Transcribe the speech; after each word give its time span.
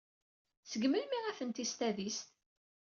Seg 0.69 0.83
melmi 0.87 1.17
ay 1.19 1.27
atenti 1.29 1.65
s 1.69 1.73
tadist? 1.73 2.27